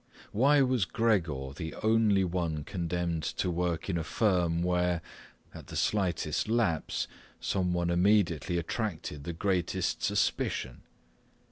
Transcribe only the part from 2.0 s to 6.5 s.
one condemned to work in a firm where, at the slightest